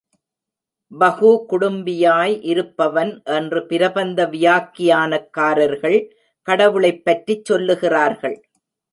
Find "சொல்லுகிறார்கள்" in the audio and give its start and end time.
7.51-8.37